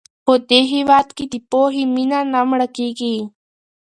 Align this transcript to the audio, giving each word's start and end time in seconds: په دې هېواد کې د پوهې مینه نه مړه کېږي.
په 0.25 0.33
دې 0.49 0.59
هېواد 0.73 1.07
کې 1.17 1.25
د 1.33 1.35
پوهې 1.49 1.83
مینه 1.93 2.19
نه 2.33 2.41
مړه 2.49 2.67
کېږي. 2.77 3.15